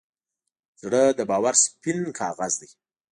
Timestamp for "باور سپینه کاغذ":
1.29-2.53